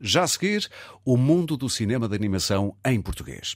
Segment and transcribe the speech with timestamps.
[0.00, 0.68] Já a seguir,
[1.04, 3.54] o mundo do cinema de animação em português.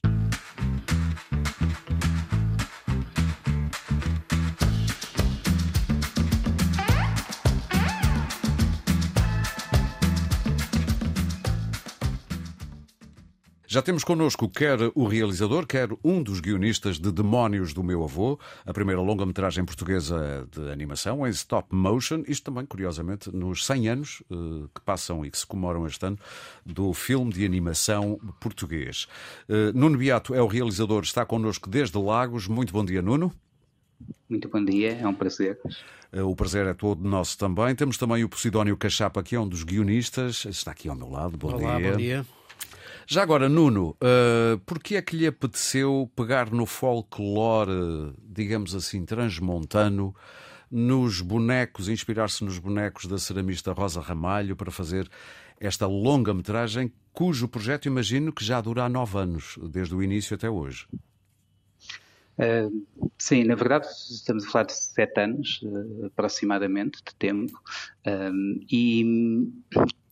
[13.75, 18.39] Já temos connosco quer o realizador, quer um dos guionistas de Demónios do Meu Avô,
[18.65, 22.23] a primeira longa-metragem portuguesa de animação em stop motion.
[22.29, 26.17] Isto também, curiosamente, nos 100 anos uh, que passam e que se comemoram este ano
[26.65, 29.09] do filme de animação português.
[29.49, 32.47] Uh, Nuno Beato é o realizador, está connosco desde Lagos.
[32.47, 33.33] Muito bom dia, Nuno.
[34.31, 35.59] Muito bom dia, é um prazer.
[36.13, 37.75] Eh, o prazer é todo nosso também.
[37.75, 40.45] Temos também o Posidónio Cachapa, que é um dos guionistas.
[40.45, 41.37] Está aqui ao meu lado.
[41.37, 41.91] Bom Olá, dia.
[41.91, 42.27] bom dia.
[43.07, 50.15] Já agora, Nuno, uh, porquê é que lhe apeteceu pegar no folclore, digamos assim, transmontano,
[50.71, 55.09] nos bonecos, inspirar-se nos bonecos da ceramista Rosa Ramalho para fazer
[55.61, 60.87] esta longa-metragem, cujo projeto imagino que já dura nove anos, desde o início até hoje?
[62.37, 62.85] Uh,
[63.17, 67.63] sim, na verdade estamos a falar de sete anos uh, aproximadamente de tempo
[68.69, 69.53] e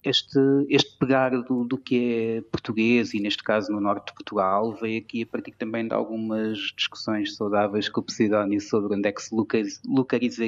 [0.05, 4.75] este, este pegar do, do, que é português, e neste caso no norte de Portugal,
[4.75, 9.13] veio aqui a partir também de algumas discussões saudáveis com o Posidónio sobre onde é
[9.13, 9.35] que se
[9.87, 10.45] localiza,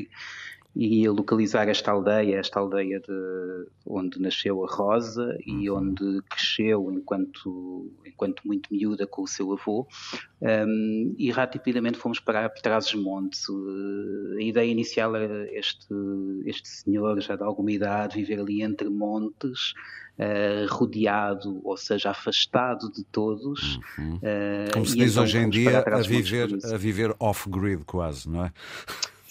[0.76, 5.78] iria localizar esta aldeia, esta aldeia de onde nasceu a Rosa e uhum.
[5.78, 9.86] onde cresceu enquanto, enquanto muito miúda com o seu avô.
[10.40, 13.48] Um, e rapidamente fomos parar por trás dos montes.
[13.48, 15.94] Uh, a ideia inicial era este,
[16.44, 19.74] este senhor, já de alguma idade, viver ali entre montes.
[20.16, 23.80] Uh, rodeado, ou seja, afastado de todos.
[23.98, 24.14] Uhum.
[24.18, 28.44] Uh, Como se diz então hoje em dia, a viver, a viver off-grid quase, não
[28.44, 28.52] é?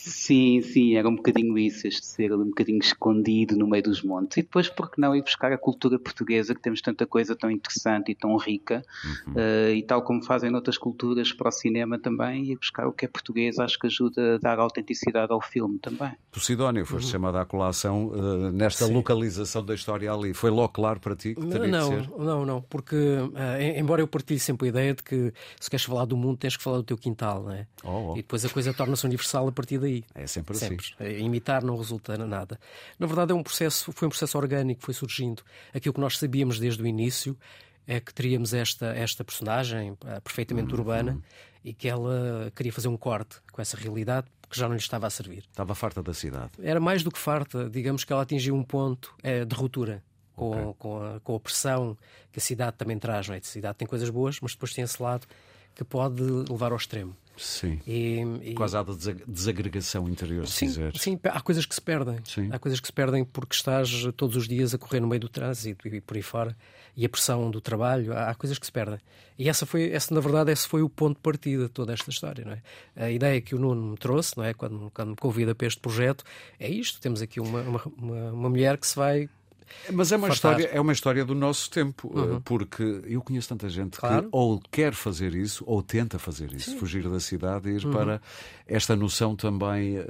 [0.05, 4.03] Sim, sim, era um bocadinho isso, este ser ali um bocadinho escondido no meio dos
[4.03, 4.37] montes.
[4.37, 7.49] E depois, por que não ir buscar a cultura portuguesa, que temos tanta coisa tão
[7.49, 9.33] interessante e tão rica, uhum.
[9.33, 13.05] uh, e tal como fazem noutras culturas para o cinema também, ir buscar o que
[13.05, 16.11] é português, acho que ajuda a dar autenticidade ao filme também.
[16.33, 17.11] Tu, Sidónio, foste uhum.
[17.11, 18.93] chamada à colação uh, nesta sim.
[18.93, 20.33] localização da história ali.
[20.33, 22.09] Foi logo claro para ti que teria não, que ser?
[22.17, 25.31] Não, não, porque, uh, embora eu partilhe sempre a ideia de que
[25.61, 27.67] se queres falar do mundo, tens que falar do teu quintal, não é?
[27.85, 28.13] Oh, oh.
[28.13, 29.92] E depois a coisa torna-se universal a partir daí.
[30.15, 30.67] É sempre, assim.
[30.67, 30.85] sempre.
[30.99, 31.25] assim.
[31.25, 32.59] Imitar não resulta nada.
[32.97, 35.43] Na verdade, é um processo, foi um processo orgânico, foi surgindo.
[35.73, 37.37] Aquilo que nós sabíamos desde o início
[37.85, 40.79] é que teríamos esta, esta personagem perfeitamente uhum.
[40.79, 41.21] urbana
[41.63, 45.07] e que ela queria fazer um corte com essa realidade que já não lhe estava
[45.07, 45.43] a servir.
[45.49, 46.51] Estava farta da cidade.
[46.61, 50.03] Era mais do que farta, digamos que ela atingiu um ponto é, de ruptura.
[50.35, 50.73] Com, okay.
[50.79, 51.95] com, a, com a pressão
[52.31, 53.27] que a cidade também traz.
[53.27, 53.37] Não é?
[53.37, 55.27] A cidade tem coisas boas, mas depois tem esse lado
[55.75, 57.15] que pode levar ao extremo.
[57.37, 57.79] Sim.
[57.87, 58.53] E, e...
[58.53, 58.85] Quase há
[59.27, 60.97] desagregação interior, sim, se quiser.
[60.97, 62.17] Sim, há coisas que se perdem.
[62.23, 62.49] Sim.
[62.51, 65.29] Há coisas que se perdem porque estás todos os dias a correr no meio do
[65.29, 66.55] trânsito e por aí fora.
[66.95, 68.99] E a pressão do trabalho, há coisas que se perdem.
[69.37, 72.11] E essa foi, essa, na verdade, esse foi o ponto de partida de toda esta
[72.11, 72.61] história, não é?
[72.95, 74.53] A ideia que o Nuno me trouxe, não é?
[74.53, 76.23] Quando, quando me convida para este projeto,
[76.59, 77.01] é isto.
[77.01, 79.27] Temos aqui uma, uma, uma mulher que se vai
[79.91, 82.41] mas é uma, história, é uma história do nosso tempo, eh, uhum.
[82.41, 84.23] porque eu conheço tanta gente claro.
[84.23, 86.77] que ou quer fazer isso ou tenta fazer isso, Sim.
[86.77, 87.91] fugir da cidade e ir uhum.
[87.91, 88.21] para
[88.67, 89.97] esta noção também.
[89.97, 90.03] Eh,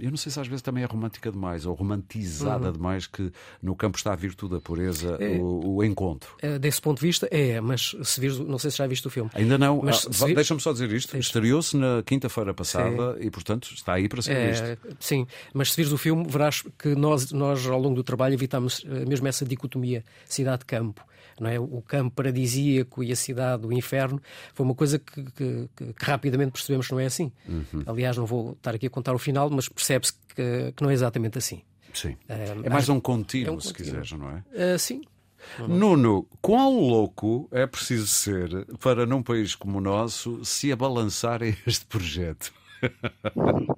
[0.00, 2.72] eu não sei se às vezes também é romântica demais ou romantizada uhum.
[2.72, 3.32] demais, que
[3.62, 6.36] no campo está a virtude, a pureza, é, o, o, encontro.
[6.40, 9.10] É, desse ponto de vista, é, mas se vires, não sei se já viste o
[9.10, 9.30] filme.
[9.34, 10.34] Ainda não, mas ah, vir...
[10.34, 13.26] deixa-me só dizer isto: estreou-se na quinta-feira passada sim.
[13.26, 14.96] e, portanto, está aí para ser é, visto.
[15.00, 18.84] Sim, mas se vires o filme, verás que nós, nós ao longo do trabalho evitamos
[19.06, 21.04] mesmo essa dicotomia cidade-campo.
[21.40, 21.58] Não é?
[21.58, 24.22] O campo paradisíaco e a cidade, o inferno,
[24.52, 27.32] foi uma coisa que, que, que rapidamente percebemos que não é assim.
[27.48, 27.82] Uhum.
[27.86, 30.92] Aliás, não vou estar aqui a contar o final, mas percebe-se que, que, não é
[30.94, 31.62] exatamente assim.
[31.92, 32.16] Sim.
[32.28, 34.74] é mais um contínuo, é um se quiseres, não é?
[34.74, 35.02] Uh, sim.
[35.68, 41.46] Nuno, quão louco é preciso ser para, num país como o nosso, se abalançar a
[41.66, 42.52] este projeto?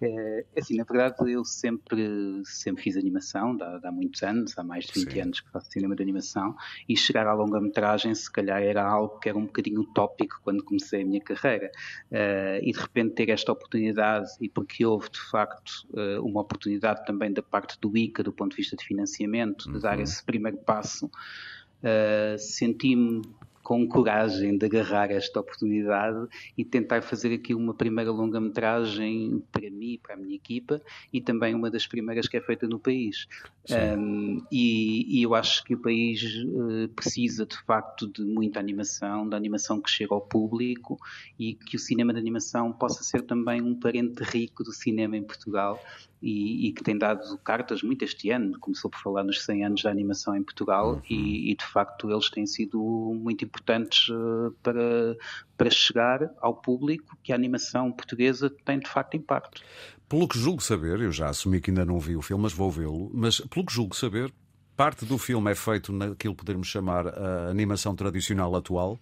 [0.00, 4.62] É, é, assim, na verdade, eu sempre, sempre fiz animação, há, há muitos anos, há
[4.62, 5.20] mais de 20 Sim.
[5.20, 6.54] anos que faço cinema de animação,
[6.88, 11.02] e chegar à longa-metragem, se calhar, era algo que era um bocadinho utópico quando comecei
[11.02, 11.70] a minha carreira.
[12.10, 17.04] Uh, e de repente ter esta oportunidade, e porque houve de facto uh, uma oportunidade
[17.04, 19.80] também da parte do ICA, do ponto de vista de financiamento, de uhum.
[19.80, 23.22] dar esse primeiro passo, uh, senti-me
[23.68, 26.26] com coragem de agarrar esta oportunidade
[26.56, 30.80] e tentar fazer aqui uma primeira longa-metragem para mim, para a minha equipa
[31.12, 33.28] e também uma das primeiras que é feita no país.
[33.70, 39.28] Um, e, e, eu acho que o país uh, precisa de facto de muita animação,
[39.28, 40.98] da animação que chega ao público
[41.38, 45.22] e que o cinema de animação possa ser também um parente rico do cinema em
[45.22, 45.78] Portugal
[46.20, 48.58] e, e, que tem dado cartas muito este ano.
[48.58, 51.02] Começou por falar nos 100 anos da animação em Portugal uhum.
[51.08, 55.16] e, e, de facto eles têm sido muito importantes uh, para,
[55.56, 59.62] para chegar ao público que a animação portuguesa tem de facto impacto.
[60.08, 62.70] Pelo que julgo saber, eu já assumi que ainda não vi o filme, mas vou
[62.70, 64.32] vê-lo, mas pelo que julgo saber,
[64.78, 68.96] parte do filme é feito naquilo que podemos chamar a animação tradicional atual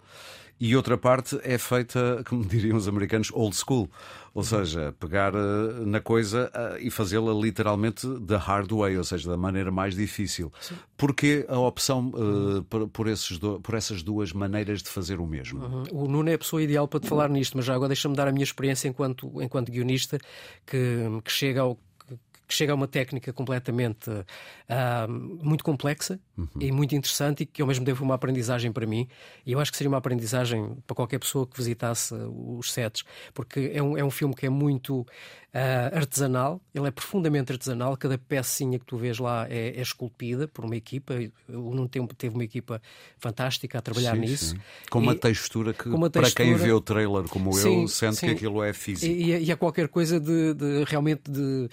[0.59, 3.87] e outra parte é feita, como diriam os americanos, old school.
[4.33, 9.29] Ou seja, pegar eh, na coisa eh, e fazê-la literalmente the hard way, ou seja,
[9.29, 10.51] da maneira mais difícil.
[10.59, 10.75] Sim.
[10.95, 15.25] Porquê a opção uh, por, por, esses do, por essas duas maneiras de fazer o
[15.25, 15.63] mesmo?
[15.63, 15.83] Uhum.
[15.91, 18.27] O Nuno é a pessoa ideal para te falar nisto, mas já agora deixa-me dar
[18.27, 20.19] a minha experiência enquanto, enquanto guionista
[20.65, 21.77] que, que chega ao
[22.47, 25.11] que chega a uma técnica completamente uh,
[25.41, 26.47] muito complexa uhum.
[26.59, 29.07] e muito interessante e que ao mesmo tempo foi uma aprendizagem para mim.
[29.45, 33.03] E eu acho que seria uma aprendizagem para qualquer pessoa que visitasse os sets,
[33.33, 35.05] porque é um, é um filme que é muito
[35.57, 40.47] uh, artesanal, ele é profundamente artesanal, cada pecinha que tu vês lá é, é esculpida
[40.47, 41.15] por uma equipa,
[41.49, 42.81] o Nuno Tempo teve uma equipa
[43.17, 44.45] fantástica a trabalhar sim, nisso.
[44.51, 44.59] Sim.
[44.89, 46.45] Com uma textura que, uma textura...
[46.45, 49.11] para quem vê o trailer como sim, eu, sente que aquilo é físico.
[49.11, 51.67] E, e, é qualquer coisa de, de realmente de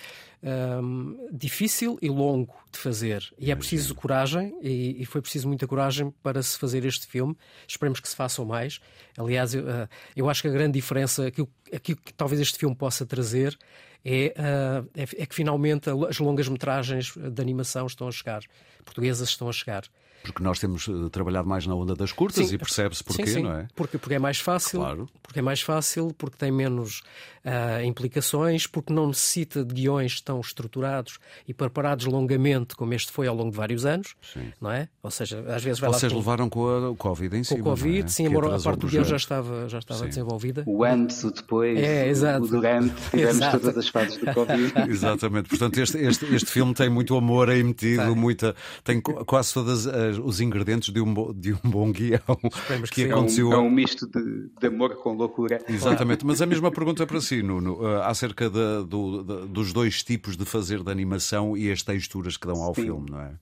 [0.45, 3.33] um, difícil e longo de fazer.
[3.39, 7.37] E é preciso coragem, e, e, foi preciso muita coragem para se fazer este filme.
[7.67, 8.81] Esperemos que se façam mais.
[9.17, 12.75] Aliás, eu, uh, eu acho que a grande diferença, aquilo, aquilo que talvez este filme
[12.75, 13.57] possa trazer,
[14.05, 18.43] é, uh, é, é que finalmente as longas metragens de animação estão a chegar,
[18.85, 19.85] portuguesas estão a chegar.
[20.25, 23.35] Porque nós temos uh, trabalhado mais na onda das curtas sim, e percebe-se porquê, sim,
[23.35, 23.43] sim.
[23.43, 23.69] não é?
[23.77, 25.09] Porque, porque é mais fácil, claro.
[25.23, 27.03] porque é mais fácil, porque tem menos
[27.45, 33.27] uh, implicações, porque não necessita de guiões tão estruturados e preparados longamente, como este foi
[33.27, 34.17] ao longo de vários anos,
[34.61, 34.89] não é?
[35.03, 36.19] Ou seja, às vezes vai Vocês lá.
[36.19, 37.63] levaram com a, o Covid em com cima.
[37.63, 38.09] Com o Covid, é?
[38.09, 40.65] sim, embora a parte do guião já estava, já estava desenvolvida.
[40.67, 42.45] O antes, o depois, é, exato.
[42.45, 43.61] o durante, tivemos exato.
[43.61, 44.73] todas as fases do Covid.
[44.95, 49.87] Exatamente, portanto, este, este, este filme tem muito amor aí metido, muita, tem quase todos
[50.19, 52.21] os ingredientes de um, de um bom guião.
[52.85, 53.53] que, que aconteceu...
[53.53, 55.61] é, um, é um misto de, de, amor com loucura.
[55.69, 60.03] Exatamente, mas a mesma pergunta para si, Nuno, uh, acerca de, do, de, dos dois
[60.03, 62.83] tipos de fazer de animação e as texturas que dão ao Sim.
[62.83, 63.35] filme, não é?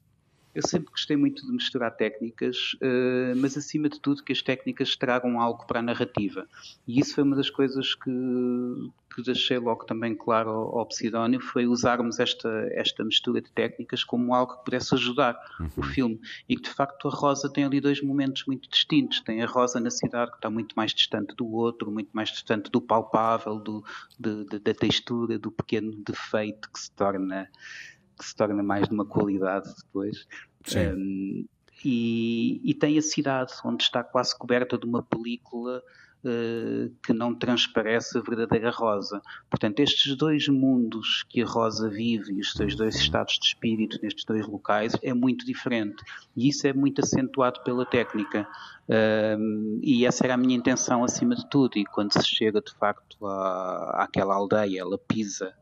[0.54, 4.94] Eu sempre gostei muito de misturar técnicas, uh, mas acima de tudo que as técnicas
[4.96, 6.46] tragam algo para a narrativa.
[6.86, 8.10] E isso foi uma das coisas que,
[9.14, 14.04] que deixei logo também claro ao, ao Psidónio, foi usarmos esta, esta mistura de técnicas
[14.04, 15.68] como algo que pudesse ajudar uhum.
[15.78, 16.20] o filme.
[16.46, 19.20] E que de facto a Rosa tem ali dois momentos muito distintos.
[19.20, 22.70] Tem a Rosa na cidade que está muito mais distante do outro, muito mais distante
[22.70, 23.82] do palpável, do,
[24.18, 27.48] de, de, da textura, do pequeno defeito que se torna
[28.22, 30.26] que se torna mais de uma qualidade depois.
[30.76, 31.44] Um,
[31.84, 35.82] e, e, tem a cidade, onde está quase coberta de uma película
[36.24, 39.20] uh, que não transparece a verdadeira Rosa.
[39.50, 43.98] Portanto, estes dois mundos que a Rosa vive e os seus dois estados de espírito
[44.00, 46.04] nestes dois locais é muito diferente.
[46.36, 48.46] E isso é muito acentuado pela técnica.
[48.88, 51.76] Um, e essa era a minha intenção acima de tudo.
[51.76, 55.52] E quando se chega de facto à, àquela aldeia, ela pisa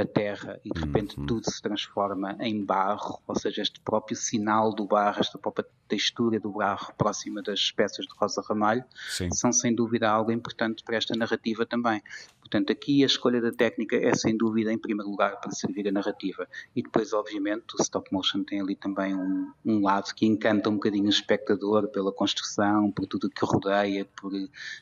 [0.00, 1.26] a terra e de repente uhum.
[1.26, 6.38] tudo se transforma em barro, ou seja, este próprio sinal do barro, esta própria textura
[6.38, 9.30] do barro próxima das peças de Rosa Ramalho, Sim.
[9.32, 12.02] são sem dúvida algo importante para esta narrativa também.
[12.50, 15.92] Portanto, aqui a escolha da técnica é sem dúvida em primeiro lugar para servir a
[15.92, 16.48] narrativa.
[16.74, 20.74] E depois, obviamente, o stop motion tem ali também um, um lado que encanta um
[20.74, 24.32] bocadinho o espectador pela construção, por tudo que rodeia, por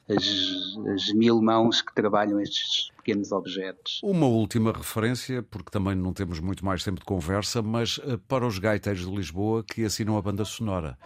[0.08, 0.24] as,
[0.94, 4.00] as mil mãos que trabalham estes pequenos objetos.
[4.02, 8.46] Uma última referência, porque também não temos muito mais tempo de conversa, mas uh, para
[8.46, 10.98] os gaiteiros de Lisboa que assinam a banda sonora.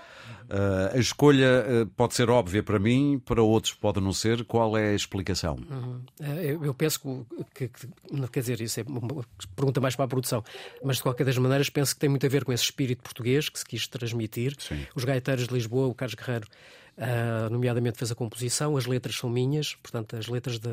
[0.42, 4.44] Uh, a escolha uh, pode ser óbvia para mim, para outros pode não ser.
[4.44, 5.56] Qual é a explicação?
[5.70, 6.00] Uhum.
[6.42, 10.08] Eu, eu, penso que, que, que, quer dizer, isso é uma pergunta mais para a
[10.08, 10.42] produção,
[10.82, 13.48] mas de qualquer das maneiras penso que tem muito a ver com esse espírito português
[13.48, 14.56] que se quis transmitir.
[14.58, 14.84] Sim.
[14.96, 16.48] Os gaiteiros de Lisboa, o Carlos Guerreiro
[16.96, 20.68] Uh, nomeadamente fez a composição, as letras são minhas, portanto, as letras de.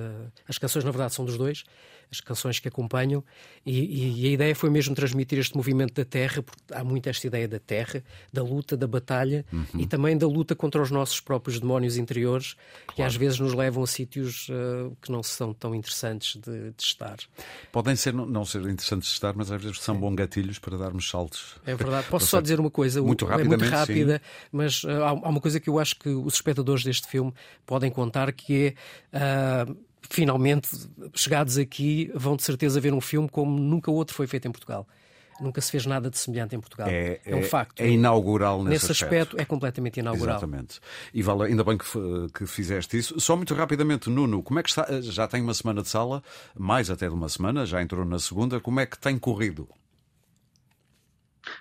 [0.47, 1.63] As canções, na verdade, são dos dois,
[2.11, 3.23] as canções que acompanham,
[3.65, 7.27] e, e, a ideia foi mesmo transmitir este movimento da terra, porque há muito esta
[7.27, 9.65] ideia da terra, da luta, da batalha uhum.
[9.77, 12.95] e também da luta contra os nossos próprios demónios interiores, claro.
[12.95, 16.83] que às vezes nos levam a sítios uh, que não são tão interessantes de, de,
[16.83, 17.17] estar.
[17.71, 21.09] Podem ser, não ser interessantes de estar, mas às vezes são bom gatilhos para darmos
[21.09, 21.57] saltos.
[21.65, 22.07] É verdade.
[22.11, 23.01] Posso só dizer uma coisa?
[23.01, 24.47] Muito é muito rápida, sim.
[24.51, 27.33] mas uh, há uma coisa que eu acho que os espectadores deste filme
[27.65, 28.75] podem contar, que
[29.13, 29.65] é.
[29.67, 30.69] Uh, finalmente,
[31.13, 34.87] chegados aqui, vão de certeza ver um filme como nunca outro foi feito em Portugal.
[35.39, 36.87] Nunca se fez nada de semelhante em Portugal.
[36.89, 37.79] É, é um facto.
[37.79, 39.15] É inaugural nesse, nesse aspecto.
[39.15, 39.41] aspecto.
[39.41, 40.35] É completamente inaugural.
[40.35, 40.81] Exatamente.
[41.13, 41.85] E vale, ainda bem que,
[42.33, 43.19] que fizeste isso.
[43.19, 44.99] Só muito rapidamente, Nuno, como é que está?
[45.01, 46.21] Já tem uma semana de sala,
[46.57, 48.59] mais até de uma semana, já entrou na segunda.
[48.59, 49.67] Como é que tem corrido?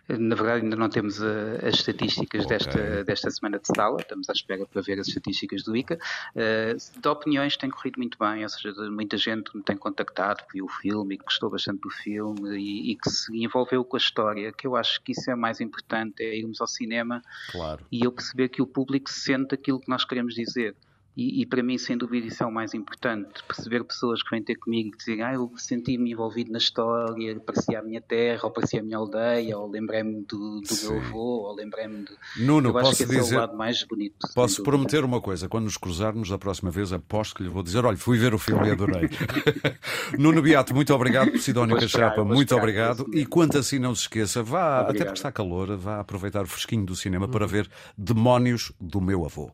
[0.08, 2.58] Na verdade, ainda não temos uh, as estatísticas okay.
[2.58, 5.98] desta, desta semana de sala, estamos à espera para ver as estatísticas do ICA.
[6.34, 10.64] Uh, de opiniões tem corrido muito bem, ou seja, muita gente me tem contactado, viu
[10.64, 14.52] o filme e gostou bastante do filme e, e, que se envolveu com a história,
[14.52, 17.84] que eu acho que isso é mais importante, é irmos ao cinema claro.
[17.90, 20.74] e eu perceber que o público sente aquilo que nós queremos dizer.
[21.18, 23.42] E, e, para mim, sem dúvida, isso é o mais importante.
[23.44, 27.80] Perceber pessoas que vêm ter comigo e dizem ah, eu senti-me envolvido na história, parecia
[27.80, 31.56] a minha terra, ou parecia a minha aldeia, ou lembrei-me do, do meu avô, ou
[31.56, 32.12] lembrei-me de.
[32.36, 33.34] Nuno, eu posso acho que dizer...
[33.34, 34.28] é o lado mais bonito.
[34.32, 37.84] Posso prometer uma coisa: quando nos cruzarmos da próxima vez, aposto que lhe vou dizer:
[37.84, 39.10] olha, fui ver o filme e adorei.
[40.16, 41.36] Nuno Beato, muito obrigado.
[41.38, 43.04] Sidónia Cachapa, muito obrigado.
[43.12, 44.90] E quanto assim, não se esqueça, vá, obrigado.
[44.90, 49.24] até porque está calor, vá aproveitar o fresquinho do cinema para ver Demónios do meu
[49.24, 49.46] avô.